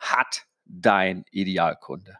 [0.00, 2.18] hat dein Idealkunde?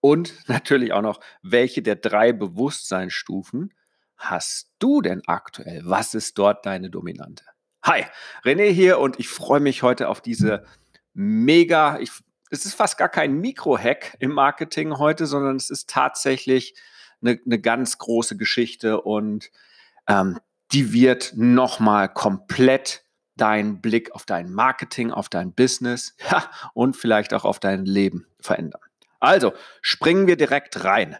[0.00, 3.74] Und natürlich auch noch, welche der drei Bewusstseinsstufen
[4.16, 5.82] hast du denn aktuell?
[5.84, 7.44] Was ist dort deine Dominante?
[7.82, 8.04] Hi,
[8.44, 10.64] René hier und ich freue mich heute auf diese
[11.12, 12.10] mega, ich,
[12.50, 16.74] es ist fast gar kein Mikro-Hack im Marketing heute, sondern es ist tatsächlich
[17.20, 19.50] eine, eine ganz große Geschichte und
[20.08, 20.38] ähm,
[20.72, 23.05] die wird nochmal komplett
[23.36, 28.26] deinen Blick auf dein Marketing, auf dein Business ja, und vielleicht auch auf dein Leben
[28.40, 28.80] verändern.
[29.20, 31.16] Also springen wir direkt rein.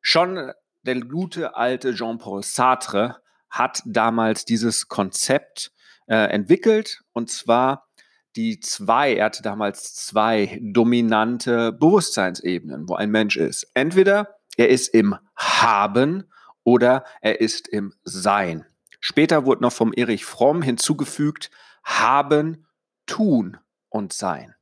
[0.00, 3.16] Schon der gute alte Jean-Paul Sartre
[3.50, 5.72] hat damals dieses Konzept
[6.06, 7.88] äh, entwickelt und zwar
[8.36, 13.70] die zwei, er hatte damals zwei dominante Bewusstseinsebenen, wo ein Mensch ist.
[13.74, 16.30] Entweder er ist im Haben
[16.62, 18.66] oder er ist im Sein.
[19.08, 21.52] Später wurde noch vom Erich Fromm hinzugefügt,
[21.84, 22.66] haben,
[23.06, 23.56] tun
[23.88, 24.56] und sein.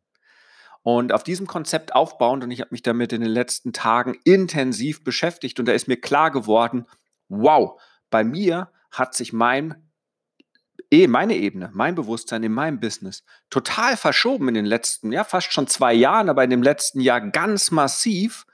[0.83, 5.03] Und auf diesem Konzept aufbauend, und ich habe mich damit in den letzten Tagen intensiv
[5.03, 6.87] beschäftigt, und da ist mir klar geworden,
[7.31, 9.91] wow, bei mir hat sich mein
[10.91, 15.55] eh meine Ebene, mein Bewusstsein in meinem Business total verschoben in den letzten, ja, fast
[15.55, 18.45] schon zwei Jahren, aber in dem letzten Jahr ganz massiv.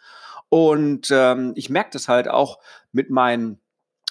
[0.50, 2.60] Und ähm, ich merke das halt auch
[2.92, 3.60] mit meinen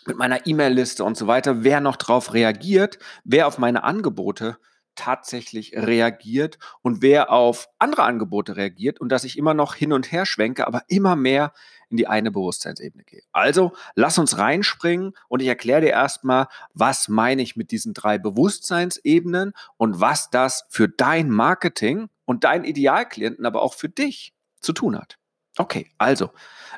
[0.09, 4.57] mit meiner E-Mail-Liste und so weiter, wer noch drauf reagiert, wer auf meine Angebote
[4.95, 10.11] tatsächlich reagiert und wer auf andere Angebote reagiert und dass ich immer noch hin und
[10.11, 11.53] her schwenke, aber immer mehr
[11.89, 13.21] in die eine Bewusstseinsebene gehe.
[13.31, 18.17] Also lass uns reinspringen und ich erkläre dir erstmal, was meine ich mit diesen drei
[18.17, 24.73] Bewusstseinsebenen und was das für dein Marketing und deinen Idealklienten, aber auch für dich zu
[24.73, 25.17] tun hat.
[25.57, 26.29] Okay, also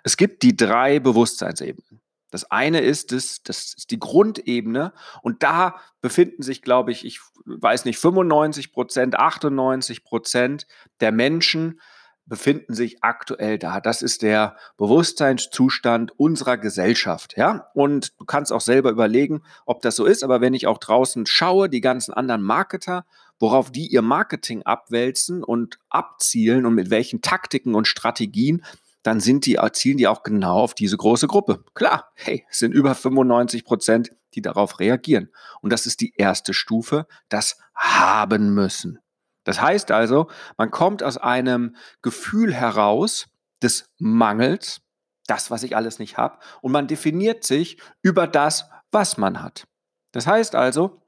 [0.04, 2.02] es gibt die drei Bewusstseinsebenen.
[2.32, 7.20] Das eine ist es, das ist die Grundebene und da befinden sich, glaube ich, ich
[7.46, 10.66] weiß nicht, 95 Prozent, 98 Prozent
[11.00, 11.80] der Menschen
[12.26, 13.82] befinden sich aktuell da.
[13.82, 17.68] Das ist der Bewusstseinszustand unserer Gesellschaft, ja?
[17.74, 21.26] Und du kannst auch selber überlegen, ob das so ist, aber wenn ich auch draußen
[21.26, 23.06] schaue, die ganzen anderen Marketer,
[23.38, 28.64] worauf die ihr Marketing abwälzen und abzielen und mit welchen Taktiken und Strategien,
[29.04, 31.64] dann sind die, zielen die auch genau auf diese große Gruppe.
[31.74, 35.32] Klar, hey, es sind über 95 Prozent, die darauf reagieren.
[35.62, 39.00] Und das ist die erste Stufe, das haben müssen.
[39.44, 43.28] Das heißt also, man kommt aus einem Gefühl heraus
[43.62, 44.82] des Mangels,
[45.28, 49.66] das, was ich alles nicht habe, und man definiert sich über das, was man hat.
[50.12, 51.01] Das heißt also,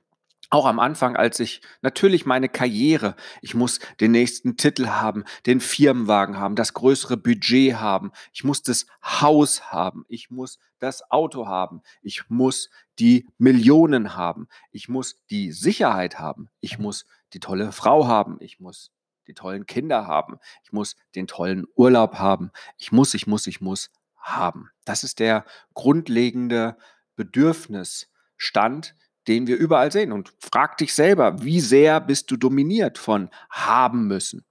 [0.53, 5.59] auch am Anfang, als ich natürlich meine Karriere, ich muss den nächsten Titel haben, den
[5.59, 11.47] Firmenwagen haben, das größere Budget haben, ich muss das Haus haben, ich muss das Auto
[11.47, 12.69] haben, ich muss
[12.99, 18.59] die Millionen haben, ich muss die Sicherheit haben, ich muss die tolle Frau haben, ich
[18.59, 18.91] muss
[19.25, 23.59] die tollen Kinder haben, ich muss den tollen Urlaub haben, ich muss, ich muss, ich
[23.59, 24.69] muss haben.
[24.85, 26.77] Das ist der grundlegende
[27.15, 28.95] Bedürfnisstand,
[29.27, 30.11] den wir überall sehen.
[30.11, 34.45] Und frag dich selber, wie sehr bist du dominiert von haben müssen?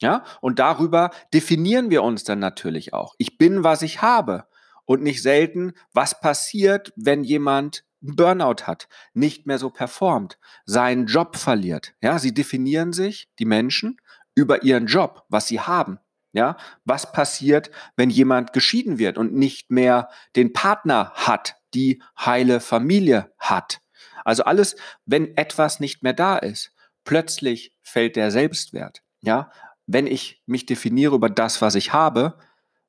[0.00, 3.14] Ja, und darüber definieren wir uns dann natürlich auch.
[3.18, 4.46] Ich bin, was ich habe.
[4.84, 11.06] Und nicht selten, was passiert, wenn jemand einen Burnout hat, nicht mehr so performt, seinen
[11.06, 11.94] Job verliert.
[12.00, 13.98] Ja, sie definieren sich, die Menschen,
[14.34, 15.98] über ihren Job, was sie haben.
[16.32, 22.60] Ja, was passiert, wenn jemand geschieden wird und nicht mehr den Partner hat, die heile
[22.60, 23.80] Familie hat?
[24.24, 26.72] Also alles, wenn etwas nicht mehr da ist,
[27.04, 29.02] plötzlich fällt der Selbstwert.
[29.20, 29.50] Ja,
[29.86, 32.38] wenn ich mich definiere über das, was ich habe,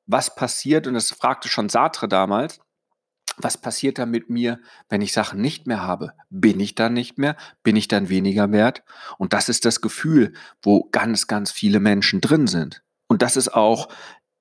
[0.06, 2.60] was passiert, und das fragte schon Sartre damals,
[3.36, 6.12] was passiert da mit mir, wenn ich Sachen nicht mehr habe?
[6.28, 7.36] Bin ich dann nicht mehr?
[7.62, 8.82] Bin ich dann weniger wert?
[9.18, 12.82] Und das ist das Gefühl, wo ganz, ganz viele Menschen drin sind.
[13.06, 13.88] Und das ist auch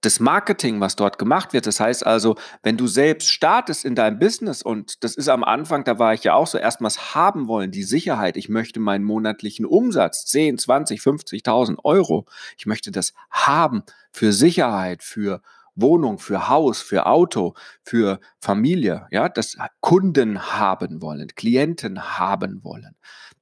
[0.01, 1.67] das Marketing, was dort gemacht wird.
[1.67, 5.83] Das heißt also, wenn du selbst startest in deinem Business und das ist am Anfang,
[5.83, 8.37] da war ich ja auch so, erstmals haben wollen, die Sicherheit.
[8.37, 12.25] Ich möchte meinen monatlichen Umsatz 10, 20, 50.000 Euro.
[12.57, 15.41] Ich möchte das haben für Sicherheit, für
[15.75, 17.53] Wohnung, für Haus, für Auto,
[17.83, 19.07] für Familie.
[19.11, 22.95] Ja, das Kunden haben wollen, Klienten haben wollen.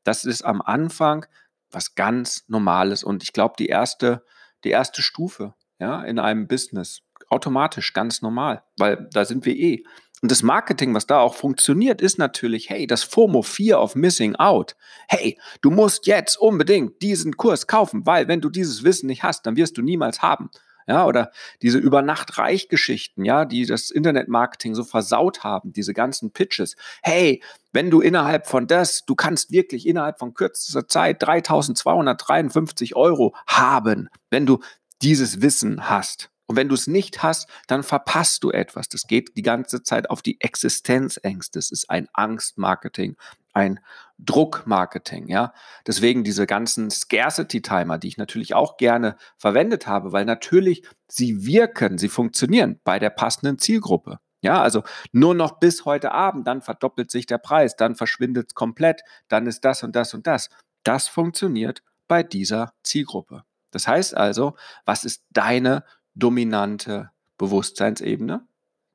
[0.04, 1.26] Das ist am Anfang
[1.70, 4.24] was ganz Normales und ich glaube, die erste
[4.64, 7.02] die erste Stufe, ja, in einem Business.
[7.30, 9.84] Automatisch, ganz normal, weil da sind wir eh.
[10.22, 14.36] Und das Marketing, was da auch funktioniert, ist natürlich, hey, das FOMO, Fear of Missing
[14.38, 14.76] Out.
[15.08, 19.46] Hey, du musst jetzt unbedingt diesen Kurs kaufen, weil wenn du dieses Wissen nicht hast,
[19.46, 20.50] dann wirst du niemals haben.
[20.90, 21.32] Ja, oder
[21.62, 26.78] diese Übernacht-Reich-Geschichten, ja, die das Internetmarketing so versaut haben, diese ganzen Pitches.
[27.04, 27.44] Hey,
[27.74, 34.08] wenn du innerhalb von das, du kannst wirklich innerhalb von kürzester Zeit 3253 Euro haben,
[34.30, 34.60] wenn du
[35.02, 36.30] dieses Wissen hast.
[36.48, 38.88] Und wenn du es nicht hast, dann verpasst du etwas.
[38.88, 41.60] Das geht die ganze Zeit auf die Existenzängste.
[41.60, 43.18] Das ist ein Angstmarketing,
[43.54, 43.82] ein
[44.18, 45.54] Druckmarketing, ja.
[45.86, 51.98] Deswegen diese ganzen Scarcity-Timer, die ich natürlich auch gerne verwendet habe, weil natürlich sie wirken,
[51.98, 54.20] sie funktionieren bei der passenden Zielgruppe.
[54.42, 58.56] Ja, also nur noch bis heute Abend, dann verdoppelt sich der Preis, dann verschwindet es
[58.56, 60.50] komplett, dann ist das und das und das.
[60.84, 63.44] Das funktioniert bei dieser Zielgruppe.
[63.78, 65.84] Das heißt also, was ist deine
[66.16, 68.44] dominante Bewusstseinsebene,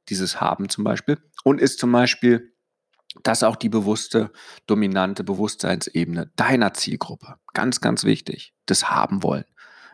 [0.09, 2.53] dieses Haben zum Beispiel, und ist zum Beispiel
[3.23, 4.33] das auch die bewusste,
[4.67, 7.37] dominante Bewusstseinsebene deiner Zielgruppe.
[7.55, 9.45] Ganz, ganz wichtig, das Haben wollen.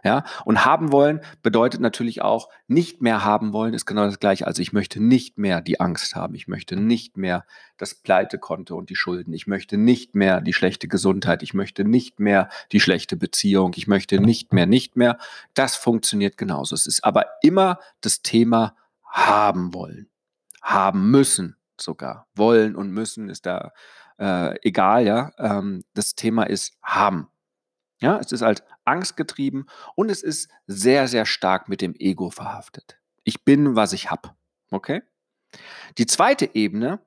[0.05, 4.47] Ja, und haben wollen bedeutet natürlich auch, nicht mehr haben wollen ist genau das gleiche.
[4.47, 6.35] Also ich möchte nicht mehr die Angst haben.
[6.35, 7.45] Ich möchte nicht mehr
[7.77, 9.33] das Pleitekonto und die Schulden.
[9.33, 11.43] Ich möchte nicht mehr die schlechte Gesundheit.
[11.43, 13.73] Ich möchte nicht mehr die schlechte Beziehung.
[13.77, 15.19] Ich möchte nicht mehr, nicht mehr.
[15.55, 16.75] Das funktioniert genauso.
[16.75, 20.09] Es ist aber immer das Thema haben wollen.
[20.63, 22.27] Haben müssen sogar.
[22.35, 23.73] Wollen und müssen ist da
[24.19, 25.33] äh, egal, ja.
[25.39, 27.29] Ähm, das Thema ist haben.
[28.01, 29.67] Ja, es ist halt angstgetrieben
[29.97, 32.99] und es ist sehr, sehr stark mit dem Ego verhaftet.
[33.25, 34.31] Ich bin, was ich habe.
[34.71, 35.03] Okay?
[35.99, 37.01] Die zweite Ebene,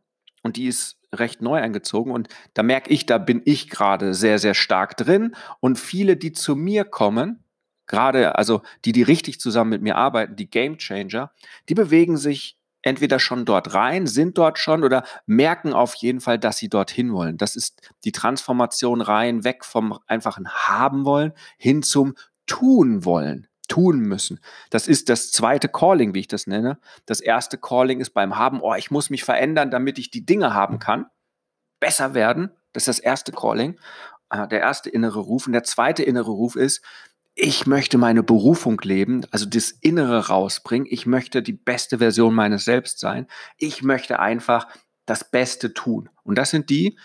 [0.44, 4.40] und die ist recht neu eingezogen und da merke ich, da bin ich gerade sehr,
[4.40, 7.44] sehr stark drin und viele, die zu mir kommen,
[7.86, 11.32] gerade, also die, die richtig zusammen mit mir arbeiten, die Game Changer,
[11.70, 16.40] die bewegen sich entweder schon dort rein, sind dort schon oder merken auf jeden Fall,
[16.40, 17.38] dass sie dorthin wollen.
[17.38, 22.16] Das ist die Transformation rein, weg vom einfachen Haben wollen hin zum
[22.48, 24.40] Tun wollen, tun müssen.
[24.70, 26.80] Das ist das zweite Calling, wie ich das nenne.
[27.06, 30.54] Das erste Calling ist beim Haben, oh, ich muss mich verändern, damit ich die Dinge
[30.54, 31.06] haben kann.
[31.80, 33.80] Besser werden, das ist das erste Calling,
[34.30, 35.48] äh, der erste innere Ruf.
[35.48, 36.84] Und der zweite innere Ruf ist,
[37.36, 40.88] ich möchte meine Berufung leben, also das Innere rausbringen.
[40.90, 43.28] Ich möchte die beste Version meines Selbst sein.
[43.58, 44.68] Ich möchte einfach
[45.06, 46.10] das Beste tun.
[46.24, 46.98] Und das sind die,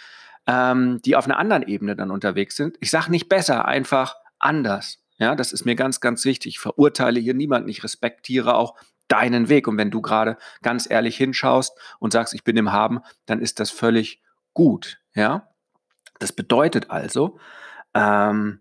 [0.46, 2.76] ähm, die auf einer anderen Ebene dann unterwegs sind.
[2.80, 4.98] Ich sage nicht besser, einfach anders.
[5.18, 6.54] Ja, das ist mir ganz, ganz wichtig.
[6.54, 7.68] Ich verurteile hier niemanden.
[7.68, 8.74] Ich respektiere auch
[9.08, 9.68] deinen Weg.
[9.68, 13.60] Und wenn du gerade ganz ehrlich hinschaust und sagst, ich bin im Haben, dann ist
[13.60, 14.98] das völlig gut.
[15.14, 15.48] Ja,
[16.18, 17.38] das bedeutet also,
[17.94, 18.60] ähm,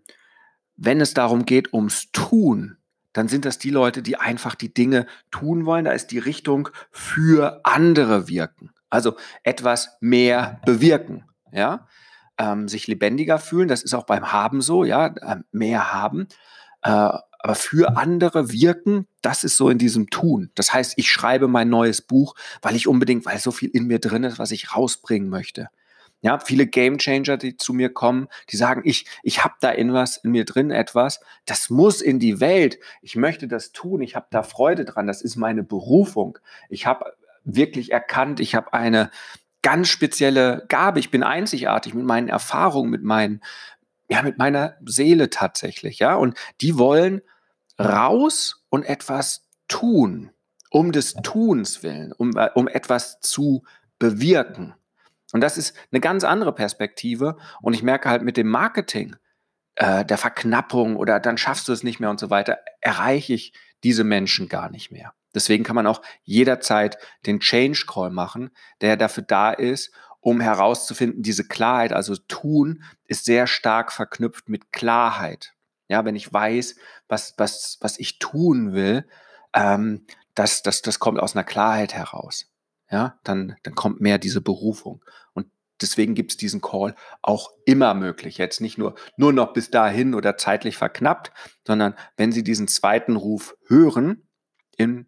[0.76, 2.76] wenn es darum geht, ums Tun,
[3.12, 5.86] dann sind das die Leute, die einfach die Dinge tun wollen.
[5.86, 8.70] Da ist die Richtung für andere wirken.
[8.90, 11.86] Also etwas mehr bewirken, ja.
[12.38, 16.28] Ähm, sich lebendiger fühlen, das ist auch beim Haben so, ja, äh, mehr haben.
[16.82, 20.50] Äh, aber für andere wirken, das ist so in diesem Tun.
[20.54, 24.00] Das heißt, ich schreibe mein neues Buch, weil ich unbedingt, weil so viel in mir
[24.00, 25.68] drin ist, was ich rausbringen möchte.
[26.26, 30.16] Ja, viele Gamechanger, die zu mir kommen, die sagen, ich, ich habe da in was,
[30.16, 32.80] in mir drin etwas, das muss in die Welt.
[33.00, 36.36] Ich möchte das tun, ich habe da Freude dran, das ist meine Berufung.
[36.68, 37.04] Ich habe
[37.44, 39.12] wirklich erkannt, ich habe eine
[39.62, 43.40] ganz spezielle Gabe, ich bin einzigartig mit meinen Erfahrungen, mit meinen,
[44.10, 46.16] ja, mit meiner Seele tatsächlich, ja.
[46.16, 47.22] Und die wollen
[47.78, 50.32] raus und etwas tun,
[50.70, 53.62] um des Tuns willen, um, um etwas zu
[54.00, 54.74] bewirken.
[55.32, 57.36] Und das ist eine ganz andere Perspektive.
[57.60, 59.16] Und ich merke halt mit dem Marketing,
[59.76, 63.52] äh, der Verknappung oder dann schaffst du es nicht mehr und so weiter, erreiche ich
[63.84, 65.12] diese Menschen gar nicht mehr.
[65.34, 71.22] Deswegen kann man auch jederzeit den Change Call machen, der dafür da ist, um herauszufinden,
[71.22, 75.52] diese Klarheit, also tun, ist sehr stark verknüpft mit Klarheit.
[75.88, 79.06] Ja, wenn ich weiß, was, was, was ich tun will,
[79.52, 82.50] ähm, das, das, das kommt aus einer Klarheit heraus
[82.90, 85.04] ja, dann, dann kommt mehr diese Berufung.
[85.32, 85.46] Und
[85.80, 88.38] deswegen gibt es diesen Call auch immer möglich.
[88.38, 91.32] Jetzt nicht nur, nur noch bis dahin oder zeitlich verknappt,
[91.66, 94.28] sondern wenn Sie diesen zweiten Ruf hören,
[94.76, 95.06] in,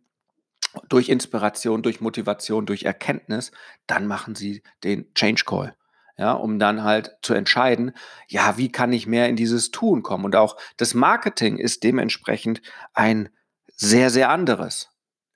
[0.88, 3.52] durch Inspiration, durch Motivation, durch Erkenntnis,
[3.86, 5.74] dann machen Sie den Change Call.
[6.16, 7.92] Ja, um dann halt zu entscheiden,
[8.26, 10.24] ja, wie kann ich mehr in dieses Tun kommen?
[10.24, 12.60] Und auch das Marketing ist dementsprechend
[12.92, 13.28] ein
[13.68, 14.90] sehr, sehr anderes.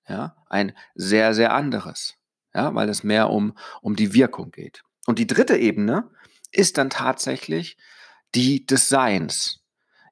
[0.08, 2.18] Ja, ein sehr, sehr anderes
[2.54, 4.82] ja, weil es mehr um, um die Wirkung geht.
[5.06, 6.10] Und die dritte Ebene
[6.50, 7.76] ist dann tatsächlich
[8.34, 9.60] die des Seins.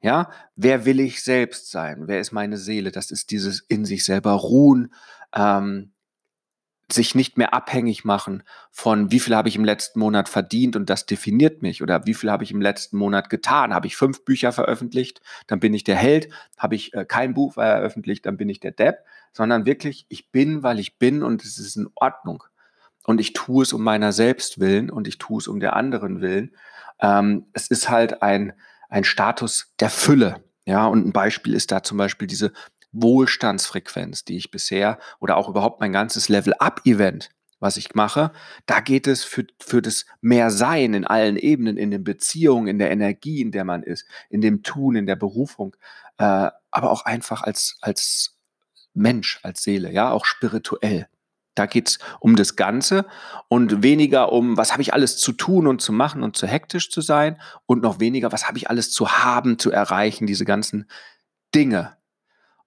[0.03, 2.09] Ja, wer will ich selbst sein?
[2.09, 2.91] Wer ist meine Seele?
[2.91, 4.95] Das ist dieses in sich selber ruhen,
[5.35, 5.93] ähm,
[6.93, 10.91] sich nicht mehr abhängig machen von, wie viel habe ich im letzten Monat verdient und
[10.91, 13.75] das definiert mich oder wie viel habe ich im letzten Monat getan.
[13.75, 16.29] Habe ich fünf Bücher veröffentlicht, dann bin ich der Held.
[16.59, 18.99] Habe ich äh, kein Buch veröffentlicht, dann bin ich der Depp.
[19.33, 22.45] Sondern wirklich, ich bin, weil ich bin und es ist in Ordnung.
[23.05, 26.21] Und ich tue es um meiner selbst willen und ich tue es um der anderen
[26.21, 26.55] willen.
[27.01, 28.53] Ähm, es ist halt ein,
[28.89, 30.43] ein Status der Fülle.
[30.67, 32.53] Ja, und ein Beispiel ist da zum Beispiel diese
[32.93, 37.31] Wohlstandsfrequenz, die ich bisher oder auch überhaupt mein ganzes Level-Up-Event,
[37.61, 38.33] was ich mache,
[38.67, 42.91] da geht es für, für das Mehrsein in allen Ebenen, in den Beziehungen, in der
[42.91, 45.77] Energie, in der man ist, in dem Tun, in der Berufung,
[46.19, 48.39] äh, aber auch einfach als, als
[48.95, 51.07] Mensch, als Seele, ja, auch spirituell.
[51.55, 53.07] Da geht es um das Ganze
[53.49, 56.91] und weniger um, was habe ich alles zu tun und zu machen und zu hektisch
[56.91, 60.89] zu sein und noch weniger, was habe ich alles zu haben, zu erreichen, diese ganzen
[61.55, 61.97] Dinge,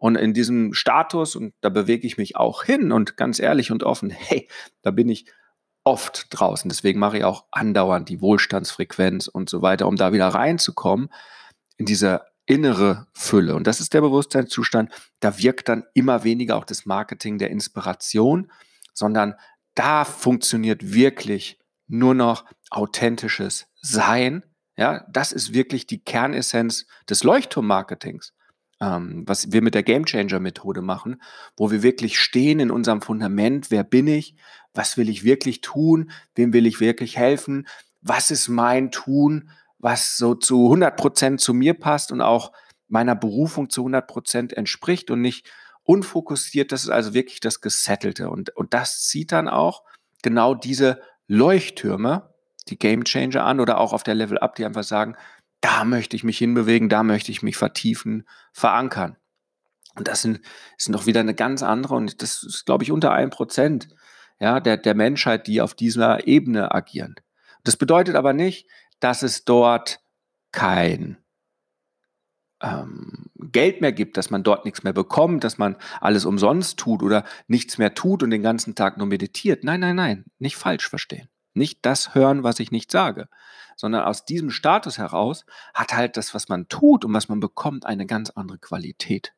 [0.03, 3.85] und in diesem Status, und da bewege ich mich auch hin und ganz ehrlich und
[3.85, 4.49] offen, hey,
[4.81, 5.31] da bin ich
[5.85, 6.67] oft draußen.
[6.67, 11.07] Deswegen mache ich auch andauernd die Wohlstandsfrequenz und so weiter, um da wieder reinzukommen
[11.77, 13.55] in diese innere Fülle.
[13.55, 14.91] Und das ist der Bewusstseinszustand.
[15.21, 18.51] Da wirkt dann immer weniger auch das Marketing der Inspiration,
[18.93, 19.35] sondern
[19.73, 24.43] da funktioniert wirklich nur noch authentisches Sein.
[24.75, 28.33] Ja, das ist wirklich die Kernessenz des Leuchtturm-Marketings
[28.83, 31.21] ähm, was wir mit der Game Changer Methode machen,
[31.55, 34.35] wo wir wirklich stehen in unserem Fundament, wer bin ich,
[34.73, 37.67] was will ich wirklich tun, wem will ich wirklich helfen,
[38.01, 42.51] was ist mein Tun, was so zu 100 Prozent zu mir passt und auch
[42.87, 45.49] meiner Berufung zu 100 Prozent entspricht und nicht
[45.83, 46.71] unfokussiert.
[46.71, 48.29] Das ist also wirklich das Gesettelte.
[48.29, 49.83] Und, und das zieht dann auch
[50.21, 52.33] genau diese Leuchttürme,
[52.69, 55.15] die Game Changer an oder auch auf der Level Up, die einfach sagen,
[55.63, 59.15] da möchte ich mich hinbewegen, da möchte ich mich vertiefen, verankern.
[59.95, 60.41] Und das sind,
[60.77, 63.87] ist noch wieder eine ganz andere, und das ist, glaube ich, unter ein Prozent
[64.41, 67.15] ja, der, der Menschheit, die auf dieser Ebene agieren.
[67.63, 68.67] Das bedeutet aber nicht,
[68.99, 70.01] dass es dort
[70.51, 71.17] kein
[72.61, 77.01] ähm, Geld mehr gibt, dass man dort nichts mehr bekommt, dass man alles umsonst tut
[77.01, 79.63] oder nichts mehr tut und den ganzen Tag nur meditiert.
[79.63, 81.29] Nein, nein, nein, nicht falsch verstehen.
[81.53, 83.29] Nicht das hören, was ich nicht sage,
[83.75, 87.85] sondern aus diesem Status heraus hat halt das, was man tut und was man bekommt,
[87.85, 89.33] eine ganz andere Qualität.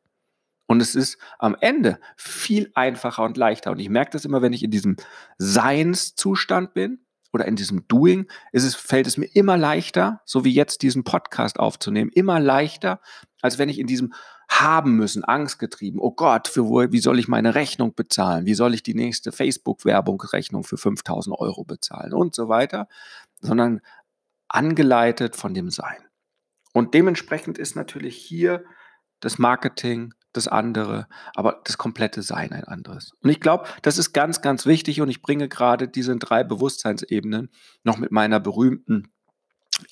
[0.67, 3.71] Und es ist am Ende viel einfacher und leichter.
[3.71, 4.97] Und ich merke das immer, wenn ich in diesem
[5.37, 7.04] Seinszustand bin
[7.35, 11.03] oder in diesem Doing, ist es, fällt es mir immer leichter, so wie jetzt diesen
[11.03, 13.01] Podcast aufzunehmen, immer leichter,
[13.41, 14.13] als wenn ich in diesem
[14.47, 15.99] haben müssen, angstgetrieben.
[15.99, 18.45] Oh Gott, für wo, wie soll ich meine Rechnung bezahlen?
[18.45, 22.87] Wie soll ich die nächste Facebook-Werbung-Rechnung für 5000 Euro bezahlen und so weiter,
[23.41, 23.81] sondern
[24.47, 25.97] angeleitet von dem Sein.
[26.73, 28.63] Und dementsprechend ist natürlich hier
[29.19, 33.13] das Marketing das andere, aber das komplette Sein ein anderes.
[33.21, 37.49] Und ich glaube, das ist ganz, ganz wichtig und ich bringe gerade diese drei Bewusstseinsebenen
[37.83, 39.09] noch mit meiner berühmten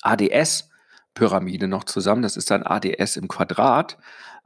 [0.02, 0.70] ADS
[1.14, 2.22] Pyramide noch zusammen.
[2.22, 3.96] Das ist dann ADS im Quadrat.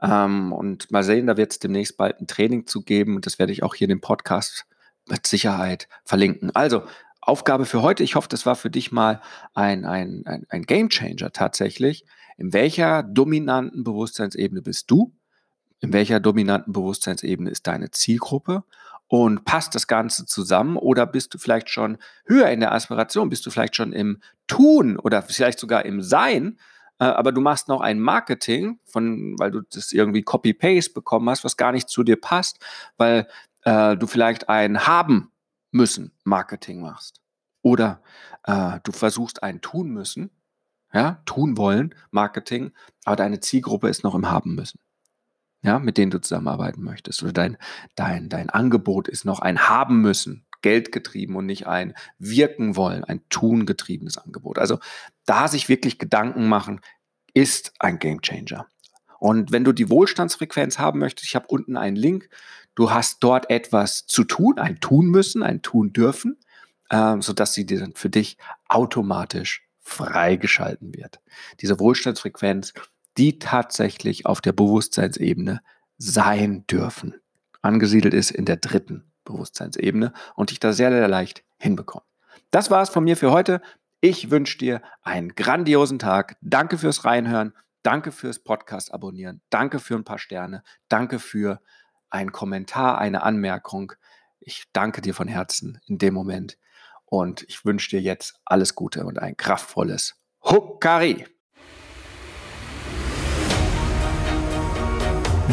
[0.01, 3.15] Ähm, und mal sehen, da wird es demnächst bald ein Training zu geben.
[3.15, 4.65] Und das werde ich auch hier in dem Podcast
[5.07, 6.55] mit Sicherheit verlinken.
[6.55, 6.83] Also,
[7.21, 8.03] Aufgabe für heute.
[8.03, 9.21] Ich hoffe, das war für dich mal
[9.53, 12.05] ein, ein, ein, ein Game Changer tatsächlich.
[12.37, 15.13] In welcher dominanten Bewusstseinsebene bist du?
[15.81, 18.63] In welcher dominanten Bewusstseinsebene ist deine Zielgruppe?
[19.07, 23.29] Und passt das Ganze zusammen oder bist du vielleicht schon höher in der Aspiration?
[23.29, 26.59] Bist du vielleicht schon im Tun oder vielleicht sogar im Sein?
[26.99, 31.43] Äh, aber du machst noch ein Marketing, von, weil du das irgendwie Copy-Paste bekommen hast,
[31.43, 32.59] was gar nicht zu dir passt,
[32.97, 33.27] weil
[33.63, 35.31] äh, du vielleicht ein Haben
[35.71, 37.19] müssen Marketing machst.
[37.63, 38.03] Oder
[38.43, 40.29] äh, du versuchst ein Tun müssen,
[40.93, 42.73] ja, tun wollen Marketing,
[43.05, 44.79] aber deine Zielgruppe ist noch im Haben müssen
[45.61, 47.21] ja, mit denen du zusammenarbeiten möchtest.
[47.23, 47.57] Oder dein,
[47.95, 53.03] dein, dein Angebot ist noch ein haben müssen, Geld getrieben und nicht ein wirken wollen,
[53.03, 54.59] ein tun getriebenes Angebot.
[54.59, 54.79] Also
[55.25, 56.81] da sich wirklich Gedanken machen,
[57.33, 58.67] ist ein Game Changer.
[59.19, 62.29] Und wenn du die Wohlstandsfrequenz haben möchtest, ich habe unten einen Link,
[62.75, 66.37] du hast dort etwas zu tun, ein tun müssen, ein tun dürfen,
[66.89, 68.37] äh, sodass sie dir dann für dich
[68.67, 71.19] automatisch freigeschalten wird.
[71.59, 72.73] Diese Wohlstandsfrequenz
[73.19, 75.61] die tatsächlich auf der Bewusstseinsebene
[75.97, 77.15] sein dürfen.
[77.61, 82.05] Angesiedelt ist in der dritten Bewusstseinsebene und ich da sehr, sehr leicht hinbekomme.
[82.49, 83.61] Das war es von mir für heute.
[83.99, 86.37] Ich wünsche dir einen grandiosen Tag.
[86.39, 87.53] Danke fürs Reinhören.
[87.83, 89.41] Danke fürs Podcast abonnieren.
[89.49, 90.63] Danke für ein paar Sterne.
[90.87, 91.59] Danke für
[92.09, 93.91] einen Kommentar, eine Anmerkung.
[94.39, 96.57] Ich danke dir von Herzen in dem Moment.
[97.03, 101.25] Und ich wünsche dir jetzt alles Gute und ein kraftvolles Hukari.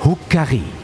[0.00, 0.77] Huckari